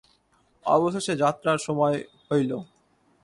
অবশেষে 0.65 1.13
যাত্রার 1.15 1.57
সময় 1.57 1.97
হইল। 2.29 2.51